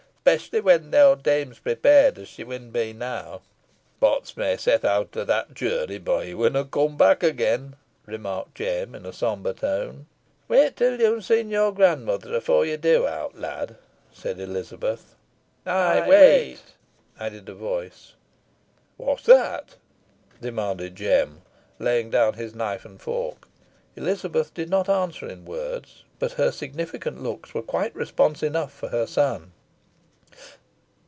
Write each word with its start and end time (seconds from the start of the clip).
"'Specially 0.23 0.61
when 0.61 0.91
th' 0.91 0.95
owd 0.95 1.23
dame's 1.23 1.57
prepared, 1.57 2.19
as 2.19 2.27
she 2.27 2.43
win 2.43 2.69
be 2.69 2.93
now." 2.93 3.41
"Potts 3.99 4.37
may 4.37 4.55
set 4.55 4.85
out 4.85 5.17
'o 5.17 5.23
that 5.25 5.55
journey, 5.55 5.97
boh 5.97 6.19
he 6.19 6.35
winna 6.35 6.63
come 6.63 6.95
back 6.95 7.23
again," 7.23 7.75
remarked 8.05 8.53
Jem, 8.53 8.93
in 8.93 9.07
a 9.07 9.13
sombre 9.13 9.51
tone. 9.53 10.05
"Wait 10.47 10.75
till 10.75 11.01
yo'n 11.01 11.23
seen 11.23 11.49
your 11.49 11.71
gran 11.73 12.05
mother 12.05 12.33
efore 12.35 12.67
ye 12.67 12.77
do 12.77 13.07
owt, 13.07 13.33
lad," 13.35 13.75
said 14.13 14.39
Elizabeth. 14.39 15.15
"Ay, 15.65 16.05
wait," 16.07 16.61
added 17.19 17.49
a 17.49 17.55
voice. 17.55 18.13
"What's 18.97 19.23
that?" 19.23 19.75
demanded 20.39 20.95
Jem, 20.97 21.41
laving 21.79 22.11
down 22.11 22.35
his 22.35 22.53
knife 22.53 22.85
and 22.85 23.01
fork. 23.01 23.47
Elizabeth 23.95 24.53
did 24.53 24.69
not 24.69 24.87
answer 24.87 25.27
in 25.27 25.45
words, 25.45 26.03
but 26.19 26.33
her 26.33 26.51
significant 26.51 27.23
looks 27.23 27.55
were 27.55 27.63
quite 27.63 27.93
response 27.95 28.43
enough 28.43 28.71
for 28.71 28.89
her 28.89 29.07
son. 29.07 29.51